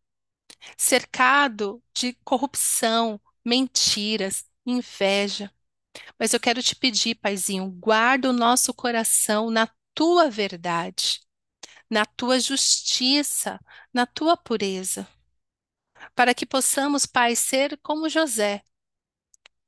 cercado 0.76 1.82
de 1.94 2.14
corrupção, 2.24 3.20
mentiras, 3.44 4.46
inveja. 4.66 5.52
Mas 6.18 6.32
eu 6.34 6.40
quero 6.40 6.62
te 6.62 6.74
pedir, 6.76 7.16
Paizinho, 7.16 7.70
guarda 7.70 8.30
o 8.30 8.32
nosso 8.32 8.72
coração 8.74 9.50
na 9.50 9.68
tua 9.94 10.30
verdade, 10.30 11.20
na 11.90 12.06
tua 12.06 12.40
justiça, 12.40 13.60
na 13.92 14.06
tua 14.06 14.36
pureza, 14.36 15.08
para 16.14 16.34
que 16.34 16.44
possamos, 16.46 17.06
Pai, 17.06 17.34
ser 17.36 17.78
como 17.82 18.08
José, 18.08 18.62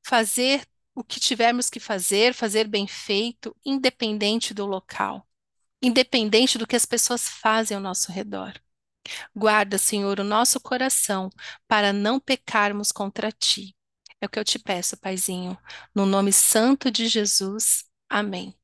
fazer 0.02 0.66
o 0.94 1.02
que 1.04 1.20
tivermos 1.20 1.70
que 1.70 1.80
fazer, 1.80 2.34
fazer 2.34 2.66
bem 2.66 2.86
feito, 2.86 3.56
independente 3.64 4.52
do 4.52 4.66
local, 4.66 5.26
independente 5.82 6.58
do 6.58 6.66
que 6.66 6.76
as 6.76 6.86
pessoas 6.86 7.28
fazem 7.28 7.76
ao 7.76 7.82
nosso 7.82 8.12
redor. 8.12 8.54
Guarda, 9.34 9.78
Senhor, 9.78 10.20
o 10.20 10.24
nosso 10.24 10.60
coração 10.60 11.30
para 11.68 11.92
não 11.92 12.20
pecarmos 12.20 12.92
contra 12.92 13.32
ti. 13.32 13.76
É 14.20 14.26
o 14.26 14.28
que 14.28 14.38
eu 14.38 14.44
te 14.44 14.58
peço, 14.58 14.96
Paizinho. 14.98 15.58
No 15.94 16.06
nome 16.06 16.32
santo 16.32 16.90
de 16.90 17.08
Jesus. 17.08 17.84
Amém. 18.08 18.54